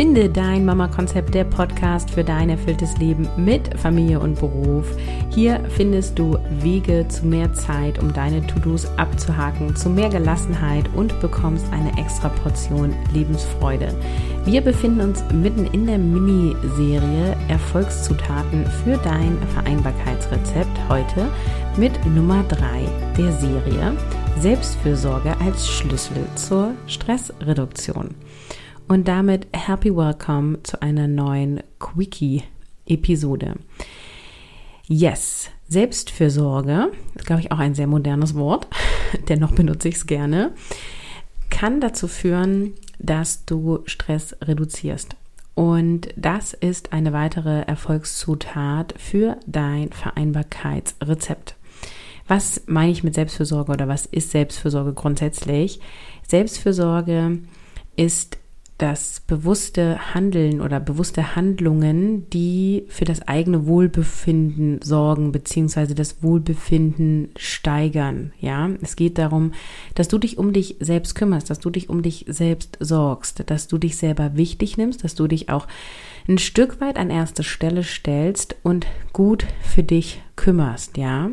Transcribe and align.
Finde 0.00 0.30
dein 0.30 0.64
Mama-Konzept, 0.64 1.34
der 1.34 1.44
Podcast 1.44 2.08
für 2.08 2.24
dein 2.24 2.48
erfülltes 2.48 2.96
Leben 2.96 3.28
mit 3.36 3.78
Familie 3.78 4.18
und 4.18 4.40
Beruf. 4.40 4.86
Hier 5.28 5.62
findest 5.76 6.18
du 6.18 6.38
Wege 6.62 7.06
zu 7.08 7.26
mehr 7.26 7.52
Zeit, 7.52 7.98
um 7.98 8.10
deine 8.10 8.40
To-Dos 8.46 8.86
abzuhaken, 8.96 9.76
zu 9.76 9.90
mehr 9.90 10.08
Gelassenheit 10.08 10.88
und 10.94 11.20
bekommst 11.20 11.66
eine 11.70 11.90
extra 11.98 12.30
Portion 12.30 12.94
Lebensfreude. 13.12 13.94
Wir 14.46 14.62
befinden 14.62 15.02
uns 15.02 15.22
mitten 15.34 15.66
in 15.66 15.86
der 15.86 15.98
Miniserie 15.98 17.36
Erfolgszutaten 17.48 18.64
für 18.82 18.96
dein 19.04 19.36
Vereinbarkeitsrezept 19.52 20.88
heute 20.88 21.28
mit 21.76 21.92
Nummer 22.06 22.42
3 22.44 22.88
der 23.18 23.32
Serie 23.32 23.92
Selbstfürsorge 24.38 25.38
als 25.44 25.68
Schlüssel 25.68 26.24
zur 26.36 26.72
Stressreduktion. 26.86 28.14
Und 28.90 29.06
damit 29.06 29.46
happy 29.52 29.94
welcome 29.94 30.64
zu 30.64 30.82
einer 30.82 31.06
neuen 31.06 31.62
Quickie-Episode. 31.78 33.54
Yes, 34.88 35.48
Selbstfürsorge, 35.68 36.90
ist 37.14 37.24
glaube 37.24 37.40
ich 37.40 37.52
auch 37.52 37.60
ein 37.60 37.76
sehr 37.76 37.86
modernes 37.86 38.34
Wort, 38.34 38.66
dennoch 39.28 39.52
benutze 39.52 39.86
ich 39.86 39.94
es 39.94 40.06
gerne, 40.06 40.54
kann 41.50 41.80
dazu 41.80 42.08
führen, 42.08 42.72
dass 42.98 43.44
du 43.44 43.78
Stress 43.86 44.36
reduzierst. 44.42 45.14
Und 45.54 46.08
das 46.16 46.52
ist 46.52 46.92
eine 46.92 47.12
weitere 47.12 47.60
Erfolgszutat 47.60 48.94
für 48.98 49.36
dein 49.46 49.92
Vereinbarkeitsrezept. 49.92 51.54
Was 52.26 52.62
meine 52.66 52.90
ich 52.90 53.04
mit 53.04 53.14
Selbstfürsorge 53.14 53.70
oder 53.70 53.86
was 53.86 54.06
ist 54.06 54.32
Selbstfürsorge 54.32 54.94
grundsätzlich? 54.94 55.78
Selbstfürsorge 56.26 57.38
ist 57.94 58.39
das 58.80 59.20
bewusste 59.20 60.14
Handeln 60.14 60.62
oder 60.62 60.80
bewusste 60.80 61.36
Handlungen, 61.36 62.30
die 62.30 62.84
für 62.88 63.04
das 63.04 63.28
eigene 63.28 63.66
Wohlbefinden 63.66 64.80
sorgen, 64.82 65.32
beziehungsweise 65.32 65.94
das 65.94 66.22
Wohlbefinden 66.22 67.28
steigern. 67.36 68.32
Ja, 68.40 68.70
es 68.80 68.96
geht 68.96 69.18
darum, 69.18 69.52
dass 69.94 70.08
du 70.08 70.16
dich 70.16 70.38
um 70.38 70.54
dich 70.54 70.76
selbst 70.80 71.14
kümmerst, 71.14 71.50
dass 71.50 71.60
du 71.60 71.68
dich 71.68 71.90
um 71.90 72.00
dich 72.00 72.24
selbst 72.26 72.78
sorgst, 72.80 73.42
dass 73.50 73.68
du 73.68 73.76
dich 73.76 73.98
selber 73.98 74.36
wichtig 74.36 74.78
nimmst, 74.78 75.04
dass 75.04 75.14
du 75.14 75.26
dich 75.26 75.50
auch 75.50 75.66
ein 76.26 76.38
Stück 76.38 76.80
weit 76.80 76.96
an 76.96 77.10
erste 77.10 77.44
Stelle 77.44 77.82
stellst 77.82 78.56
und 78.62 78.86
gut 79.12 79.46
für 79.60 79.82
dich 79.82 80.22
kümmerst. 80.36 80.96
Ja, 80.96 81.30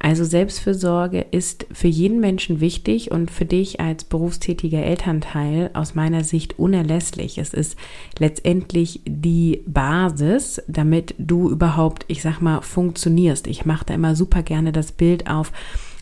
also 0.00 0.24
Selbstfürsorge 0.24 1.26
ist 1.32 1.66
für 1.72 1.88
jeden 1.88 2.20
Menschen 2.20 2.60
wichtig 2.60 3.10
und 3.10 3.30
für 3.32 3.44
dich 3.44 3.80
als 3.80 4.04
berufstätiger 4.04 4.82
Elternteil 4.82 5.70
aus 5.74 5.96
meiner 5.96 6.22
Sicht 6.22 6.58
unerlässlich. 6.58 7.38
Es 7.38 7.52
ist 7.52 7.76
letztendlich 8.18 9.00
die 9.06 9.62
Basis, 9.66 10.62
damit 10.68 11.16
du 11.18 11.50
überhaupt, 11.50 12.04
ich 12.06 12.22
sag 12.22 12.40
mal, 12.40 12.60
funktionierst. 12.60 13.48
Ich 13.48 13.66
mache 13.66 13.86
da 13.86 13.94
immer 13.94 14.14
super 14.14 14.42
gerne 14.42 14.70
das 14.70 14.92
Bild 14.92 15.28
auf 15.28 15.52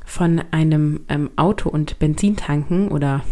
von 0.05 0.43
einem 0.51 1.01
ähm, 1.09 1.31
Auto 1.37 1.69
und 1.69 1.99
Benzintanken 1.99 2.89
oder 2.89 3.25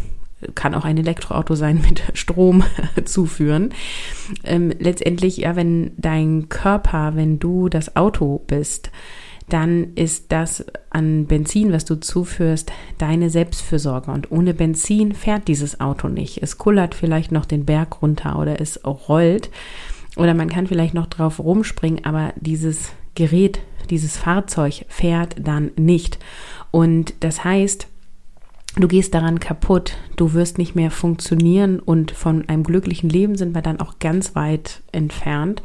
kann 0.54 0.74
auch 0.74 0.84
ein 0.84 0.98
Elektroauto 0.98 1.54
sein 1.54 1.82
mit 1.86 2.02
Strom 2.14 2.64
zuführen. 3.04 3.74
Ähm, 4.44 4.72
letztendlich, 4.78 5.36
ja, 5.36 5.56
wenn 5.56 5.92
dein 5.98 6.48
Körper, 6.48 7.16
wenn 7.16 7.38
du 7.38 7.68
das 7.68 7.96
Auto 7.96 8.42
bist, 8.46 8.90
dann 9.48 9.94
ist 9.94 10.32
das 10.32 10.64
an 10.90 11.26
Benzin, 11.26 11.72
was 11.72 11.84
du 11.84 11.96
zuführst, 11.96 12.72
deine 12.98 13.30
Selbstfürsorge. 13.30 14.10
Und 14.10 14.32
ohne 14.32 14.54
Benzin 14.54 15.12
fährt 15.12 15.48
dieses 15.48 15.80
Auto 15.80 16.08
nicht. 16.08 16.42
Es 16.42 16.58
kullert 16.58 16.94
vielleicht 16.94 17.30
noch 17.30 17.44
den 17.44 17.64
Berg 17.64 18.00
runter 18.00 18.38
oder 18.38 18.60
es 18.60 18.80
rollt 18.84 19.50
oder 20.16 20.34
man 20.34 20.48
kann 20.48 20.66
vielleicht 20.66 20.94
noch 20.94 21.06
drauf 21.06 21.40
rumspringen, 21.40 22.04
aber 22.04 22.32
dieses 22.36 22.92
Gerät, 23.14 23.60
dieses 23.90 24.16
Fahrzeug 24.16 24.86
fährt 24.88 25.36
dann 25.38 25.72
nicht. 25.76 26.18
Und 26.70 27.14
das 27.20 27.44
heißt, 27.44 27.88
du 28.76 28.88
gehst 28.88 29.14
daran 29.14 29.40
kaputt, 29.40 29.96
du 30.16 30.32
wirst 30.32 30.58
nicht 30.58 30.74
mehr 30.74 30.90
funktionieren 30.90 31.80
und 31.80 32.10
von 32.12 32.48
einem 32.48 32.64
glücklichen 32.64 33.10
Leben 33.10 33.36
sind 33.36 33.54
wir 33.54 33.62
dann 33.62 33.80
auch 33.80 33.98
ganz 33.98 34.34
weit 34.34 34.82
entfernt. 34.92 35.62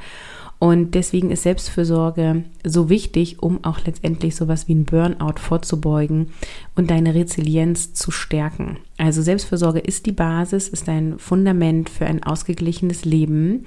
Und 0.60 0.94
deswegen 0.94 1.32
ist 1.32 1.44
Selbstfürsorge 1.44 2.44
so 2.66 2.90
wichtig, 2.90 3.42
um 3.42 3.64
auch 3.64 3.80
letztendlich 3.86 4.36
sowas 4.36 4.68
wie 4.68 4.76
ein 4.76 4.84
Burnout 4.84 5.40
vorzubeugen 5.40 6.28
und 6.76 6.92
deine 6.92 7.16
Resilienz 7.16 7.94
zu 7.94 8.12
stärken. 8.12 8.78
Also 8.98 9.22
Selbstfürsorge 9.22 9.80
ist 9.80 10.06
die 10.06 10.12
Basis, 10.12 10.68
ist 10.68 10.90
ein 10.90 11.18
Fundament 11.18 11.90
für 11.90 12.06
ein 12.06 12.24
ausgeglichenes 12.24 13.06
Leben 13.06 13.66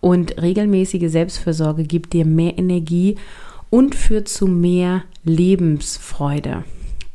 und 0.00 0.42
regelmäßige 0.42 1.08
Selbstfürsorge 1.08 1.84
gibt 1.84 2.12
dir 2.12 2.26
mehr 2.26 2.58
Energie 2.58 3.14
und 3.70 3.94
führt 3.94 4.28
zu 4.28 4.46
mehr 4.46 5.04
Lebensfreude. 5.22 6.64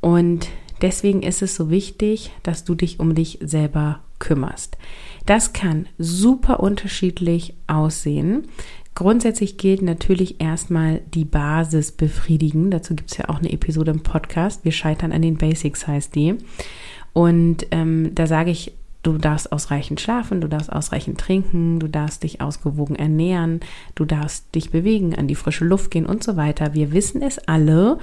Und 0.02 0.47
deswegen 0.81 1.24
ist 1.24 1.41
es 1.41 1.56
so 1.56 1.69
wichtig, 1.69 2.31
dass 2.41 2.63
du 2.63 2.74
dich 2.74 3.00
um 3.00 3.16
dich 3.16 3.38
selber 3.41 4.00
kümmerst. 4.18 4.78
Das 5.25 5.53
kann 5.53 5.88
super 5.97 6.59
unterschiedlich 6.59 7.53
aussehen. 7.68 8.47
Grundsätzlich 9.00 9.56
gilt 9.56 9.82
natürlich 9.82 10.42
erstmal 10.42 11.00
die 11.14 11.24
Basis 11.24 11.94
befriedigen. 11.94 12.70
Dazu 12.70 12.96
gibt 12.96 13.12
es 13.12 13.18
ja 13.18 13.30
auch 13.30 13.40
eine 13.40 13.50
Episode 13.50 13.92
im 13.92 14.04
Podcast. 14.04 14.66
Wir 14.66 14.74
scheitern 14.74 15.14
an 15.14 15.22
den 15.22 15.38
Basics 15.38 15.88
heißt 15.88 16.14
die. 16.16 16.36
Und 17.14 17.66
ähm, 17.72 18.14
da 18.14 18.28
sage 18.28 18.52
ich, 18.52 18.74
du 19.02 19.18
darfst 19.18 19.54
ausreichend 19.54 20.02
schlafen, 20.02 20.42
du 20.42 20.50
darfst 20.50 20.70
ausreichend 20.70 21.18
trinken, 21.18 21.80
du 21.80 21.88
darfst 21.88 22.24
dich 22.24 22.42
ausgewogen 22.42 22.98
ernähren, 22.98 23.62
du 23.96 24.04
darfst 24.04 24.54
dich 24.54 24.70
bewegen, 24.70 25.16
an 25.16 25.30
die 25.30 25.36
frische 25.36 25.64
Luft 25.64 25.92
gehen 25.92 26.06
und 26.06 26.22
so 26.22 26.36
weiter. 26.36 26.74
Wir 26.74 26.92
wissen 26.92 27.22
es 27.22 27.40
alle. 27.40 28.00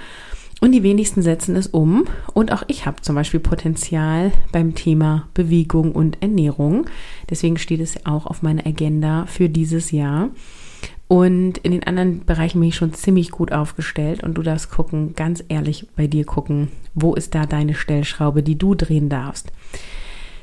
Und 0.62 0.72
die 0.72 0.82
wenigsten 0.82 1.20
setzen 1.20 1.56
es 1.56 1.66
um. 1.66 2.06
Und 2.32 2.52
auch 2.52 2.62
ich 2.68 2.86
habe 2.86 3.02
zum 3.02 3.16
Beispiel 3.16 3.40
Potenzial 3.40 4.32
beim 4.50 4.74
Thema 4.74 5.28
Bewegung 5.34 5.92
und 5.92 6.22
Ernährung. 6.22 6.86
Deswegen 7.28 7.58
steht 7.58 7.80
es 7.80 8.06
auch 8.06 8.24
auf 8.24 8.40
meiner 8.40 8.66
Agenda 8.66 9.26
für 9.26 9.50
dieses 9.50 9.90
Jahr. 9.90 10.30
Und 11.08 11.58
in 11.58 11.70
den 11.70 11.84
anderen 11.84 12.24
Bereichen 12.24 12.58
bin 12.60 12.70
ich 12.70 12.76
schon 12.76 12.92
ziemlich 12.92 13.30
gut 13.30 13.52
aufgestellt 13.52 14.24
und 14.24 14.34
du 14.34 14.42
darfst 14.42 14.70
gucken, 14.70 15.14
ganz 15.14 15.44
ehrlich 15.48 15.86
bei 15.94 16.08
dir 16.08 16.24
gucken, 16.24 16.68
wo 16.94 17.14
ist 17.14 17.34
da 17.34 17.46
deine 17.46 17.74
Stellschraube, 17.74 18.42
die 18.42 18.58
du 18.58 18.74
drehen 18.74 19.08
darfst. 19.08 19.52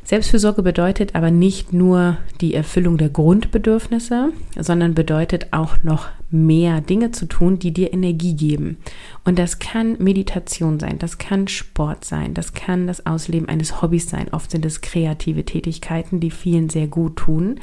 Selbstfürsorge 0.06 0.64
bedeutet 0.64 1.16
aber 1.16 1.32
nicht 1.32 1.72
nur 1.72 2.18
die 2.42 2.54
Erfüllung 2.54 2.98
der 2.98 3.10
Grundbedürfnisse, 3.10 4.30
sondern 4.60 4.94
bedeutet 4.94 5.48
auch 5.52 5.82
noch 5.82 6.10
mehr 6.30 6.82
Dinge 6.82 7.12
zu 7.12 7.26
tun, 7.26 7.58
die 7.58 7.72
dir 7.72 7.94
Energie 7.94 8.36
geben. 8.36 8.78
Und 9.24 9.40
das 9.40 9.60
kann 9.60 9.98
Meditation 10.00 10.80
sein, 10.80 11.00
das 11.00 11.20
kann 11.20 11.48
Sport 11.48 12.04
sein, 12.04 12.34
das 12.34 12.54
kann 12.54 12.86
das 12.86 13.06
Ausleben 13.06 13.48
eines 13.48 13.82
Hobbys 13.82 14.10
sein. 14.10 14.28
Oft 14.32 14.52
sind 14.52 14.66
es 14.66 14.82
kreative 14.82 15.46
Tätigkeiten, 15.46 16.20
die 16.20 16.32
vielen 16.32 16.70
sehr 16.70 16.88
gut 16.88 17.16
tun. 17.16 17.60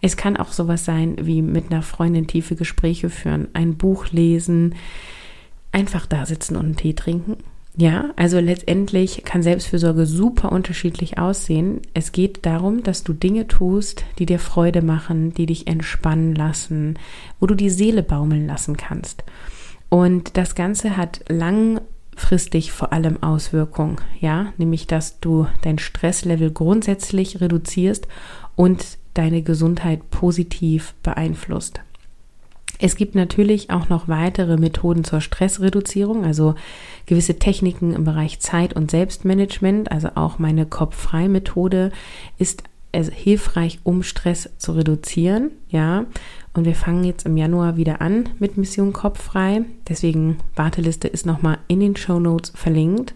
Es 0.00 0.16
kann 0.16 0.36
auch 0.36 0.52
sowas 0.52 0.84
sein 0.84 1.16
wie 1.22 1.42
mit 1.42 1.72
einer 1.72 1.82
Freundin 1.82 2.26
tiefe 2.26 2.54
Gespräche 2.54 3.10
führen, 3.10 3.48
ein 3.54 3.76
Buch 3.76 4.06
lesen, 4.12 4.74
einfach 5.72 6.06
da 6.06 6.26
sitzen 6.26 6.56
und 6.56 6.64
einen 6.64 6.76
Tee 6.76 6.94
trinken. 6.94 7.38
Ja, 7.76 8.10
also 8.16 8.38
letztendlich 8.38 9.22
kann 9.24 9.42
Selbstfürsorge 9.42 10.04
super 10.04 10.52
unterschiedlich 10.52 11.18
aussehen. 11.18 11.80
Es 11.94 12.12
geht 12.12 12.44
darum, 12.44 12.82
dass 12.82 13.02
du 13.02 13.14
Dinge 13.14 13.48
tust, 13.48 14.04
die 14.18 14.26
dir 14.26 14.38
Freude 14.38 14.82
machen, 14.82 15.32
die 15.32 15.46
dich 15.46 15.66
entspannen 15.66 16.34
lassen, 16.34 16.98
wo 17.40 17.46
du 17.46 17.54
die 17.54 17.70
Seele 17.70 18.02
baumeln 18.02 18.46
lassen 18.46 18.76
kannst. 18.76 19.24
Und 19.88 20.36
das 20.36 20.54
Ganze 20.54 20.98
hat 20.98 21.24
langfristig 21.28 22.72
vor 22.72 22.92
allem 22.92 23.22
Auswirkungen, 23.22 23.96
ja, 24.20 24.52
nämlich 24.58 24.86
dass 24.86 25.20
du 25.20 25.46
dein 25.62 25.78
Stresslevel 25.78 26.50
grundsätzlich 26.50 27.40
reduzierst 27.40 28.06
und 28.54 28.98
deine 29.14 29.40
Gesundheit 29.42 30.10
positiv 30.10 30.94
beeinflusst. 31.02 31.80
Es 32.84 32.96
gibt 32.96 33.14
natürlich 33.14 33.70
auch 33.70 33.88
noch 33.88 34.08
weitere 34.08 34.56
Methoden 34.56 35.04
zur 35.04 35.20
Stressreduzierung, 35.20 36.24
also 36.24 36.56
gewisse 37.06 37.38
Techniken 37.38 37.94
im 37.94 38.02
Bereich 38.02 38.40
Zeit- 38.40 38.74
und 38.74 38.90
Selbstmanagement. 38.90 39.92
Also 39.92 40.08
auch 40.16 40.40
meine 40.40 40.66
Kopffrei-Methode 40.66 41.92
ist 42.38 42.64
hilfreich, 42.92 43.78
um 43.84 44.02
Stress 44.02 44.50
zu 44.58 44.72
reduzieren. 44.72 45.52
Ja, 45.68 46.06
und 46.54 46.64
wir 46.64 46.74
fangen 46.74 47.04
jetzt 47.04 47.24
im 47.24 47.36
Januar 47.36 47.76
wieder 47.76 48.00
an 48.00 48.30
mit 48.40 48.56
Mission 48.56 48.92
Kopffrei. 48.92 49.62
Deswegen 49.88 50.38
Warteliste 50.56 51.06
ist 51.06 51.24
nochmal 51.24 51.58
in 51.68 51.78
den 51.78 51.94
Show 51.94 52.18
Notes 52.18 52.52
verlinkt. 52.52 53.14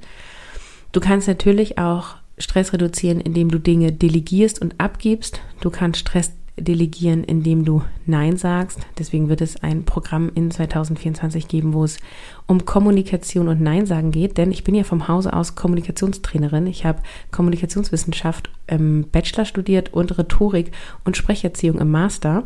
Du 0.92 1.00
kannst 1.00 1.26
natürlich 1.26 1.76
auch 1.76 2.14
Stress 2.38 2.72
reduzieren, 2.72 3.20
indem 3.20 3.50
du 3.50 3.58
Dinge 3.58 3.90
delegierst 3.90 4.62
und 4.62 4.80
abgibst. 4.80 5.40
Du 5.60 5.70
kannst 5.70 5.98
Stress 5.98 6.30
delegieren, 6.58 7.25
indem 7.25 7.64
du 7.64 7.82
Nein 8.06 8.37
sagst. 8.37 8.81
Deswegen 8.99 9.29
wird 9.29 9.41
es 9.41 9.62
ein 9.62 9.85
Programm 9.85 10.31
in 10.35 10.50
2024 10.50 11.49
geben, 11.49 11.75
wo 11.75 11.85
es 11.85 11.99
um 12.47 12.64
Kommunikation 12.64 13.49
und 13.49 13.61
Nein 13.61 13.87
sagen 13.87 14.11
geht. 14.11 14.38
Denn 14.38 14.50
ich 14.50 14.64
bin 14.64 14.75
ja 14.75 14.85
vom 14.85 15.08
Hause 15.08 15.32
aus 15.32 15.55
Kommunikationstrainerin. 15.55 16.67
Ich 16.67 16.85
habe 16.85 17.03
Kommunikationswissenschaft 17.31 18.50
im 18.67 19.06
Bachelor 19.11 19.44
studiert 19.44 19.93
und 19.93 20.17
Rhetorik 20.19 20.73
und 21.05 21.17
Sprecherziehung 21.17 21.79
im 21.79 21.91
Master. 21.91 22.44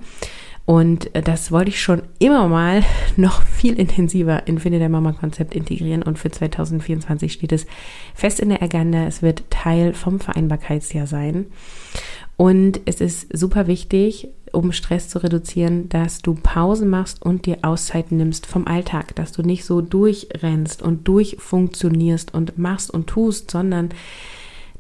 Und 0.66 1.10
das 1.12 1.50
wollte 1.50 1.70
ich 1.70 1.80
schon 1.80 2.02
immer 2.18 2.46
mal 2.46 2.84
noch 3.16 3.42
viel 3.42 3.74
intensiver 3.74 4.46
in 4.46 4.58
Finde 4.58 4.78
der 4.78 4.88
Mama 4.88 5.12
Konzept 5.12 5.54
integrieren. 5.54 6.02
Und 6.02 6.18
für 6.18 6.30
2024 6.30 7.32
steht 7.32 7.52
es 7.52 7.66
fest 8.14 8.40
in 8.40 8.50
der 8.50 8.62
Agenda. 8.62 9.04
Es 9.04 9.22
wird 9.22 9.50
Teil 9.50 9.94
vom 9.94 10.20
Vereinbarkeitsjahr 10.20 11.06
sein. 11.06 11.46
Und 12.40 12.80
es 12.86 13.02
ist 13.02 13.36
super 13.36 13.66
wichtig, 13.66 14.28
um 14.50 14.72
Stress 14.72 15.10
zu 15.10 15.22
reduzieren, 15.22 15.90
dass 15.90 16.22
du 16.22 16.32
Pausen 16.32 16.88
machst 16.88 17.20
und 17.20 17.44
dir 17.44 17.58
Auszeiten 17.60 18.16
nimmst 18.16 18.46
vom 18.46 18.66
Alltag, 18.66 19.14
dass 19.14 19.32
du 19.32 19.42
nicht 19.42 19.66
so 19.66 19.82
durchrennst 19.82 20.80
und 20.80 21.06
durchfunktionierst 21.06 22.32
und 22.32 22.56
machst 22.56 22.90
und 22.90 23.08
tust, 23.08 23.50
sondern 23.50 23.90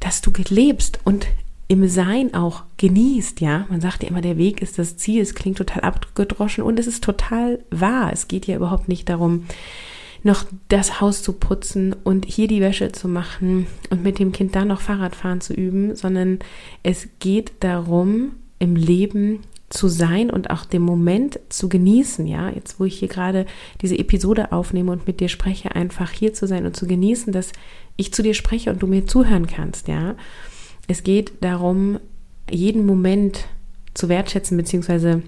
dass 0.00 0.22
du 0.22 0.32
lebst 0.48 1.00
und 1.04 1.26
im 1.68 1.86
Sein 1.86 2.32
auch 2.32 2.62
genießt, 2.78 3.42
ja. 3.42 3.66
Man 3.68 3.82
sagt 3.82 4.04
ja 4.04 4.08
immer, 4.08 4.22
der 4.22 4.38
Weg 4.38 4.62
ist 4.62 4.78
das 4.78 4.96
Ziel. 4.96 5.20
Es 5.20 5.34
klingt 5.34 5.58
total 5.58 5.82
abgedroschen 5.82 6.64
und 6.64 6.80
es 6.80 6.86
ist 6.86 7.04
total 7.04 7.58
wahr. 7.70 8.10
Es 8.10 8.26
geht 8.26 8.46
ja 8.46 8.56
überhaupt 8.56 8.88
nicht 8.88 9.06
darum, 9.10 9.44
noch 10.22 10.44
das 10.68 11.00
Haus 11.00 11.22
zu 11.22 11.32
putzen 11.32 11.94
und 12.04 12.26
hier 12.26 12.48
die 12.48 12.60
Wäsche 12.60 12.92
zu 12.92 13.08
machen 13.08 13.66
und 13.90 14.02
mit 14.02 14.18
dem 14.18 14.32
Kind 14.32 14.54
dann 14.54 14.68
noch 14.68 14.80
Fahrradfahren 14.80 15.40
zu 15.40 15.54
üben, 15.54 15.96
sondern 15.96 16.38
es 16.82 17.08
geht 17.18 17.52
darum, 17.60 18.32
im 18.58 18.76
Leben 18.76 19.40
zu 19.70 19.88
sein 19.88 20.30
und 20.30 20.50
auch 20.50 20.64
den 20.64 20.82
Moment 20.82 21.38
zu 21.48 21.68
genießen, 21.68 22.26
ja, 22.26 22.50
jetzt 22.50 22.80
wo 22.80 22.84
ich 22.84 22.98
hier 22.98 23.08
gerade 23.08 23.46
diese 23.80 23.96
Episode 23.96 24.52
aufnehme 24.52 24.90
und 24.90 25.06
mit 25.06 25.20
dir 25.20 25.28
spreche, 25.28 25.74
einfach 25.74 26.10
hier 26.10 26.34
zu 26.34 26.46
sein 26.46 26.66
und 26.66 26.76
zu 26.76 26.86
genießen, 26.86 27.32
dass 27.32 27.52
ich 27.96 28.12
zu 28.12 28.22
dir 28.22 28.34
spreche 28.34 28.70
und 28.70 28.82
du 28.82 28.86
mir 28.86 29.06
zuhören 29.06 29.46
kannst, 29.46 29.88
ja. 29.88 30.16
Es 30.88 31.04
geht 31.04 31.32
darum, 31.40 32.00
jeden 32.50 32.84
Moment 32.84 33.46
zu 33.94 34.08
wertschätzen, 34.08 34.56
beziehungsweise 34.56 35.22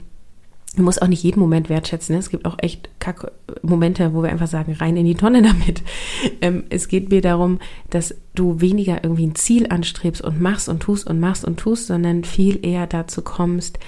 du 0.76 0.82
musst 0.82 1.02
auch 1.02 1.08
nicht 1.08 1.22
jeden 1.22 1.40
Moment 1.40 1.68
wertschätzen. 1.68 2.14
Ne? 2.14 2.18
Es 2.18 2.30
gibt 2.30 2.44
auch 2.44 2.56
echt 2.58 2.88
Kack 2.98 3.30
Momente, 3.62 4.14
wo 4.14 4.22
wir 4.22 4.30
einfach 4.30 4.46
sagen, 4.46 4.72
rein 4.72 4.96
in 4.96 5.06
die 5.06 5.14
Tonne 5.14 5.42
damit. 5.42 5.82
Ähm, 6.40 6.64
es 6.70 6.88
geht 6.88 7.10
mir 7.10 7.20
darum, 7.20 7.58
dass 7.90 8.14
du 8.34 8.60
weniger 8.60 9.04
irgendwie 9.04 9.26
ein 9.26 9.34
Ziel 9.34 9.66
anstrebst 9.68 10.22
und 10.22 10.40
machst 10.40 10.68
und 10.68 10.80
tust 10.80 11.06
und 11.06 11.20
machst 11.20 11.44
und 11.44 11.58
tust, 11.58 11.86
sondern 11.86 12.24
viel 12.24 12.64
eher 12.64 12.86
dazu 12.86 13.22
kommst, 13.22 13.78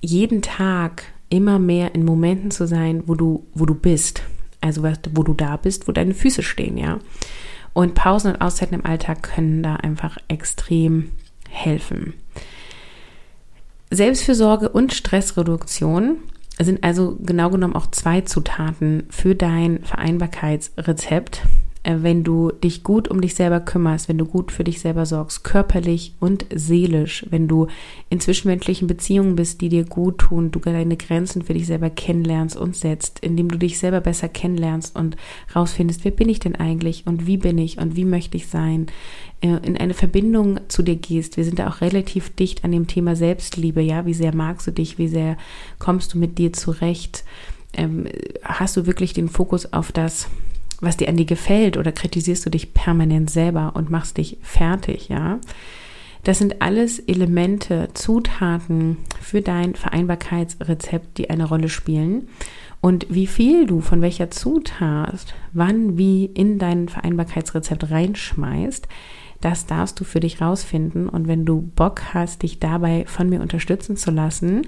jeden 0.00 0.40
Tag 0.40 1.04
immer 1.28 1.58
mehr 1.58 1.94
in 1.94 2.04
Momenten 2.04 2.50
zu 2.50 2.66
sein, 2.66 3.04
wo 3.06 3.14
du, 3.14 3.46
wo 3.54 3.66
du 3.66 3.74
bist. 3.74 4.22
Also 4.62 4.82
wo 4.82 5.22
du 5.22 5.32
da 5.32 5.56
bist, 5.56 5.88
wo 5.88 5.92
deine 5.92 6.14
Füße 6.14 6.42
stehen, 6.42 6.76
ja. 6.76 6.98
Und 7.72 7.94
Pausen 7.94 8.32
und 8.32 8.40
Auszeiten 8.40 8.74
im 8.74 8.84
Alltag 8.84 9.22
können 9.22 9.62
da 9.62 9.76
einfach 9.76 10.18
extrem 10.28 11.12
helfen. 11.48 12.14
Selbstfürsorge 13.90 14.68
und 14.68 14.92
Stressreduktion 14.92 16.18
sind 16.60 16.84
also 16.84 17.16
genau 17.20 17.50
genommen 17.50 17.74
auch 17.74 17.90
zwei 17.90 18.20
Zutaten 18.20 19.04
für 19.10 19.34
dein 19.34 19.82
Vereinbarkeitsrezept. 19.82 21.42
Äh, 21.82 21.96
wenn 22.00 22.24
du 22.24 22.50
dich 22.50 22.82
gut 22.82 23.08
um 23.08 23.22
dich 23.22 23.34
selber 23.34 23.60
kümmerst, 23.60 24.08
wenn 24.08 24.18
du 24.18 24.26
gut 24.26 24.52
für 24.52 24.64
dich 24.64 24.80
selber 24.80 25.06
sorgst, 25.06 25.44
körperlich 25.44 26.14
und 26.20 26.44
seelisch, 26.54 27.24
wenn 27.30 27.48
du 27.48 27.68
in 28.10 28.20
zwischenmenschlichen 28.20 28.86
Beziehungen 28.86 29.34
bist, 29.34 29.62
die 29.62 29.70
dir 29.70 29.84
gut 29.84 30.18
tun, 30.18 30.50
du 30.50 30.58
deine 30.58 30.98
Grenzen 30.98 31.42
für 31.42 31.54
dich 31.54 31.66
selber 31.66 31.88
kennenlernst 31.88 32.56
und 32.56 32.76
setzt, 32.76 33.20
indem 33.20 33.48
du 33.48 33.56
dich 33.56 33.78
selber 33.78 34.02
besser 34.02 34.28
kennenlernst 34.28 34.94
und 34.94 35.16
rausfindest, 35.56 36.04
wer 36.04 36.10
bin 36.10 36.28
ich 36.28 36.38
denn 36.38 36.54
eigentlich 36.54 37.06
und 37.06 37.26
wie 37.26 37.38
bin 37.38 37.56
ich 37.56 37.78
und 37.78 37.96
wie 37.96 38.04
möchte 38.04 38.36
ich 38.36 38.48
sein, 38.48 38.86
äh, 39.40 39.56
in 39.66 39.78
eine 39.78 39.94
Verbindung 39.94 40.60
zu 40.68 40.82
dir 40.82 40.96
gehst. 40.96 41.38
Wir 41.38 41.44
sind 41.44 41.58
da 41.58 41.68
auch 41.68 41.80
relativ 41.80 42.28
dicht 42.28 42.62
an 42.62 42.72
dem 42.72 42.88
Thema 42.88 43.16
Selbstliebe, 43.16 43.80
ja, 43.80 44.04
wie 44.04 44.14
sehr 44.14 44.34
magst 44.34 44.66
du 44.66 44.70
dich, 44.70 44.98
wie 44.98 45.08
sehr 45.08 45.38
kommst 45.78 46.12
du 46.12 46.18
mit 46.18 46.36
dir 46.36 46.52
zurecht, 46.52 47.24
ähm, 47.72 48.06
hast 48.44 48.76
du 48.76 48.84
wirklich 48.84 49.14
den 49.14 49.28
Fokus 49.28 49.72
auf 49.72 49.92
das, 49.92 50.28
was 50.80 50.96
dir 50.96 51.08
an 51.08 51.16
dir 51.16 51.26
gefällt 51.26 51.76
oder 51.76 51.92
kritisierst 51.92 52.44
du 52.46 52.50
dich 52.50 52.74
permanent 52.74 53.30
selber 53.30 53.72
und 53.74 53.90
machst 53.90 54.16
dich 54.16 54.38
fertig, 54.42 55.08
ja? 55.08 55.38
Das 56.22 56.38
sind 56.38 56.60
alles 56.60 56.98
Elemente, 56.98 57.88
Zutaten 57.94 58.98
für 59.20 59.40
dein 59.40 59.74
Vereinbarkeitsrezept, 59.74 61.16
die 61.16 61.30
eine 61.30 61.48
Rolle 61.48 61.70
spielen. 61.70 62.28
Und 62.82 63.06
wie 63.08 63.26
viel 63.26 63.66
du 63.66 63.80
von 63.80 64.02
welcher 64.02 64.30
Zutat 64.30 65.34
wann 65.52 65.96
wie 65.96 66.26
in 66.26 66.58
dein 66.58 66.88
Vereinbarkeitsrezept 66.88 67.90
reinschmeißt, 67.90 68.86
das 69.40 69.66
darfst 69.66 69.98
du 70.00 70.04
für 70.04 70.20
dich 70.20 70.40
rausfinden. 70.40 71.08
Und 71.08 71.26
wenn 71.26 71.46
du 71.46 71.62
Bock 71.62 72.14
hast, 72.14 72.42
dich 72.42 72.58
dabei 72.58 73.04
von 73.06 73.28
mir 73.28 73.40
unterstützen 73.40 73.96
zu 73.96 74.10
lassen, 74.10 74.66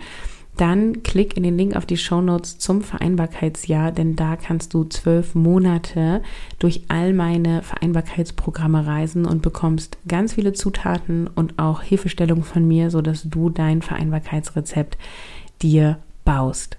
dann 0.57 1.03
klick 1.03 1.37
in 1.37 1.43
den 1.43 1.57
Link 1.57 1.77
auf 1.77 1.87
die 1.87 1.97
Show 1.97 2.21
Notes 2.21 2.59
zum 2.59 2.83
Vereinbarkeitsjahr, 2.83 3.91
denn 3.91 4.17
da 4.17 4.37
kannst 4.37 4.75
du 4.75 4.85
zwölf 4.85 5.35
Monate 5.35 6.23
durch 6.59 6.83
all 6.89 7.15
meine 7.15 7.63
Vereinbarkeitsprogramme 7.63 8.87
reisen 8.87 9.25
und 9.25 9.41
bekommst 9.41 9.97
ganz 10.07 10.35
viele 10.35 10.53
Zutaten 10.53 11.27
und 11.27 11.59
auch 11.59 11.83
Hilfestellung 11.83 12.45
von 12.45 12.69
mir, 12.69 12.91
sodass 12.91 13.23
du 13.23 13.49
dein 13.49 13.81
Vereinbarkeitsrezept 13.81 14.99
dir 15.63 15.99
baust. 16.25 16.77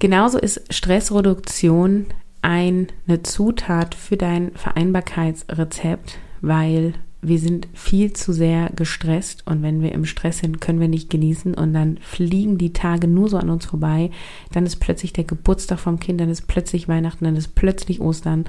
Genauso 0.00 0.38
ist 0.38 0.72
Stressreduktion 0.74 2.06
eine 2.42 3.22
Zutat 3.22 3.94
für 3.94 4.16
dein 4.16 4.52
Vereinbarkeitsrezept, 4.52 6.18
weil 6.40 6.94
wir 7.22 7.38
sind 7.38 7.68
viel 7.74 8.12
zu 8.12 8.32
sehr 8.32 8.70
gestresst 8.74 9.46
und 9.46 9.62
wenn 9.62 9.82
wir 9.82 9.92
im 9.92 10.06
Stress 10.06 10.38
sind, 10.38 10.60
können 10.60 10.80
wir 10.80 10.88
nicht 10.88 11.10
genießen 11.10 11.54
und 11.54 11.74
dann 11.74 11.98
fliegen 11.98 12.56
die 12.56 12.72
Tage 12.72 13.08
nur 13.08 13.28
so 13.28 13.36
an 13.36 13.50
uns 13.50 13.66
vorbei. 13.66 14.10
Dann 14.52 14.64
ist 14.64 14.76
plötzlich 14.76 15.12
der 15.12 15.24
Geburtstag 15.24 15.80
vom 15.80 16.00
Kind, 16.00 16.20
dann 16.20 16.30
ist 16.30 16.48
plötzlich 16.48 16.88
Weihnachten, 16.88 17.24
dann 17.24 17.36
ist 17.36 17.54
plötzlich 17.54 18.00
Ostern 18.00 18.44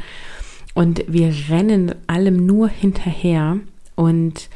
und 0.73 1.03
wir 1.07 1.33
rennen 1.49 1.93
allem 2.07 2.45
nur 2.45 2.69
hinterher 2.69 3.59
und 3.95 4.49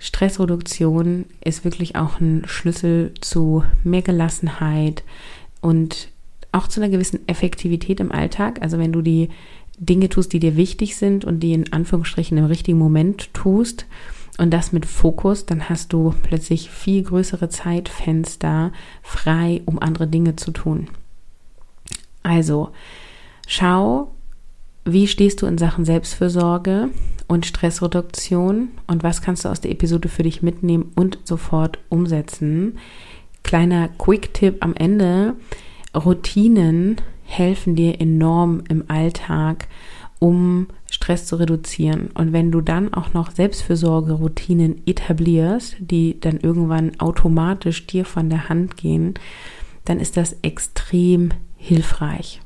Stressreduktion 0.00 1.26
ist 1.44 1.64
wirklich 1.64 1.94
auch 1.94 2.20
ein 2.20 2.42
Schlüssel 2.46 3.12
zu 3.20 3.62
mehr 3.84 4.02
Gelassenheit 4.02 5.04
und 5.60 6.08
auch 6.52 6.66
zu 6.66 6.80
einer 6.80 6.90
gewissen 6.90 7.28
Effektivität 7.28 8.00
im 8.00 8.10
Alltag. 8.10 8.60
Also 8.62 8.78
wenn 8.78 8.92
du 8.92 9.02
die 9.02 9.28
Dinge 9.80 10.10
tust, 10.10 10.32
die 10.32 10.40
dir 10.40 10.56
wichtig 10.56 10.96
sind 10.96 11.24
und 11.24 11.40
die 11.40 11.54
in 11.54 11.72
Anführungsstrichen 11.72 12.36
im 12.36 12.44
richtigen 12.44 12.78
Moment 12.78 13.32
tust 13.32 13.86
und 14.38 14.50
das 14.50 14.72
mit 14.72 14.86
Fokus, 14.86 15.46
dann 15.46 15.68
hast 15.68 15.92
du 15.92 16.14
plötzlich 16.22 16.70
viel 16.70 17.02
größere 17.02 17.48
Zeitfenster 17.48 18.72
frei, 19.02 19.62
um 19.64 19.78
andere 19.78 20.06
Dinge 20.06 20.36
zu 20.36 20.50
tun. 20.50 20.88
Also, 22.22 22.70
schau, 23.46 24.12
wie 24.84 25.06
stehst 25.06 25.42
du 25.42 25.46
in 25.46 25.58
Sachen 25.58 25.84
Selbstfürsorge 25.84 26.90
und 27.26 27.46
Stressreduktion 27.46 28.68
und 28.86 29.02
was 29.02 29.22
kannst 29.22 29.44
du 29.44 29.48
aus 29.48 29.60
der 29.60 29.70
Episode 29.70 30.08
für 30.08 30.24
dich 30.24 30.42
mitnehmen 30.42 30.92
und 30.94 31.18
sofort 31.24 31.78
umsetzen. 31.88 32.78
Kleiner 33.42 33.88
Quick-Tipp 33.88 34.56
am 34.60 34.74
Ende. 34.74 35.34
Routinen 35.94 36.96
helfen 37.30 37.76
dir 37.76 38.00
enorm 38.00 38.64
im 38.68 38.84
Alltag, 38.88 39.68
um 40.18 40.66
Stress 40.90 41.26
zu 41.26 41.36
reduzieren. 41.36 42.10
Und 42.14 42.32
wenn 42.32 42.50
du 42.50 42.60
dann 42.60 42.92
auch 42.92 43.14
noch 43.14 43.30
Selbstfürsorgeroutinen 43.30 44.82
etablierst, 44.86 45.76
die 45.78 46.18
dann 46.20 46.38
irgendwann 46.38 46.98
automatisch 47.00 47.86
dir 47.86 48.04
von 48.04 48.28
der 48.28 48.48
Hand 48.48 48.76
gehen, 48.76 49.14
dann 49.84 50.00
ist 50.00 50.16
das 50.16 50.36
extrem 50.42 51.30
hilfreich. 51.56 52.40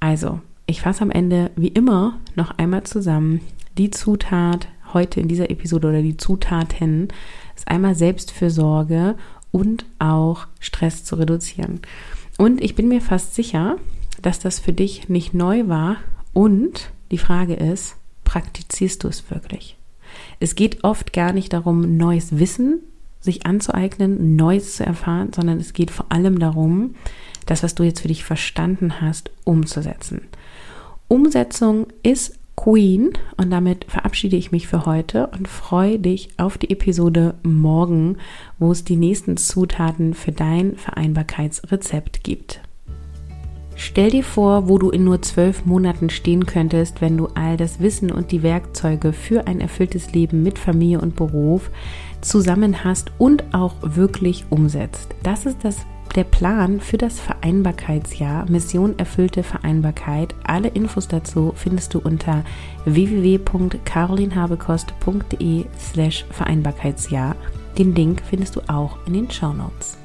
Also, 0.00 0.40
ich 0.66 0.80
fasse 0.80 1.02
am 1.02 1.10
Ende 1.10 1.50
wie 1.56 1.68
immer 1.68 2.18
noch 2.34 2.52
einmal 2.58 2.84
zusammen. 2.84 3.40
Die 3.76 3.90
Zutat 3.90 4.68
heute 4.94 5.20
in 5.20 5.28
dieser 5.28 5.50
Episode 5.50 5.88
oder 5.88 6.02
die 6.02 6.16
Zutaten 6.16 7.08
ist 7.54 7.68
einmal 7.68 7.94
Selbstfürsorge 7.94 9.16
und 9.50 9.84
auch 9.98 10.46
Stress 10.58 11.04
zu 11.04 11.16
reduzieren. 11.16 11.80
Und 12.38 12.62
ich 12.62 12.74
bin 12.74 12.88
mir 12.88 13.00
fast 13.00 13.34
sicher, 13.34 13.76
dass 14.22 14.38
das 14.38 14.58
für 14.58 14.72
dich 14.72 15.08
nicht 15.08 15.34
neu 15.34 15.68
war. 15.68 15.96
Und 16.32 16.90
die 17.10 17.18
Frage 17.18 17.54
ist, 17.54 17.96
praktizierst 18.24 19.04
du 19.04 19.08
es 19.08 19.30
wirklich? 19.30 19.76
Es 20.40 20.54
geht 20.54 20.84
oft 20.84 21.12
gar 21.12 21.32
nicht 21.32 21.52
darum, 21.52 21.96
neues 21.96 22.38
Wissen 22.38 22.80
sich 23.24 23.46
anzueignen, 23.46 24.36
Neues 24.36 24.76
zu 24.76 24.84
erfahren, 24.84 25.32
sondern 25.34 25.58
es 25.58 25.72
geht 25.72 25.90
vor 25.90 26.06
allem 26.10 26.38
darum, 26.38 26.94
das, 27.46 27.62
was 27.62 27.74
du 27.74 27.82
jetzt 27.82 28.00
für 28.00 28.08
dich 28.08 28.22
verstanden 28.22 29.00
hast, 29.00 29.30
umzusetzen. 29.44 30.20
Umsetzung 31.08 31.86
ist 32.02 32.38
Queen. 32.56 33.10
Und 33.36 33.50
damit 33.50 33.84
verabschiede 33.88 34.36
ich 34.36 34.52
mich 34.52 34.66
für 34.66 34.86
heute 34.86 35.28
und 35.28 35.48
freue 35.48 35.98
dich 35.98 36.28
auf 36.36 36.58
die 36.58 36.70
Episode 36.70 37.34
morgen, 37.42 38.16
wo 38.58 38.72
es 38.72 38.84
die 38.84 38.96
nächsten 38.96 39.36
Zutaten 39.36 40.14
für 40.14 40.32
dein 40.32 40.76
Vereinbarkeitsrezept 40.76 42.24
gibt. 42.24 42.60
Stell 43.76 44.10
dir 44.10 44.22
vor, 44.22 44.68
wo 44.68 44.78
du 44.78 44.90
in 44.90 45.04
nur 45.04 45.20
zwölf 45.22 45.66
Monaten 45.66 46.08
stehen 46.08 46.46
könntest, 46.46 47.00
wenn 47.00 47.16
du 47.16 47.26
all 47.34 47.56
das 47.56 47.80
Wissen 47.80 48.12
und 48.12 48.30
die 48.30 48.42
Werkzeuge 48.42 49.12
für 49.12 49.46
ein 49.46 49.60
erfülltes 49.60 50.12
Leben 50.12 50.42
mit 50.42 50.58
Familie 50.58 51.00
und 51.00 51.16
Beruf 51.16 51.70
zusammen 52.20 52.84
hast 52.84 53.10
und 53.18 53.42
auch 53.52 53.74
wirklich 53.82 54.44
umsetzt. 54.50 55.14
Das 55.22 55.44
ist 55.44 55.58
das 55.64 55.78
der 56.14 56.24
Plan 56.24 56.80
für 56.80 56.96
das 56.96 57.20
Vereinbarkeitsjahr 57.20 58.48
Mission 58.48 58.98
erfüllte 58.98 59.42
Vereinbarkeit. 59.42 60.34
Alle 60.44 60.68
Infos 60.68 61.08
dazu 61.08 61.52
findest 61.56 61.92
du 61.94 61.98
unter 61.98 62.44
www.carolinhabekost.de 62.84 65.64
slash 65.78 66.24
Vereinbarkeitsjahr. 66.30 67.34
Den 67.78 67.94
Link 67.94 68.22
findest 68.28 68.56
du 68.56 68.60
auch 68.68 68.98
in 69.06 69.12
den 69.14 69.30
Show 69.30 69.52
Notes. 69.52 69.96